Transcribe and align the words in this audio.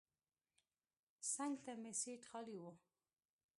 څنګ 1.33 1.53
ته 1.63 1.71
مې 1.81 1.91
سیټ 2.01 2.21
خالي 2.29 2.57
و. 2.59 2.63